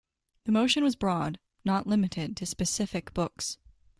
The 0.45 0.51
motion 0.51 0.83
was 0.83 0.95
broad, 0.95 1.37
not 1.63 1.85
limited 1.85 2.35
to 2.37 2.47
specific 2.47 3.13
books. 3.13 3.59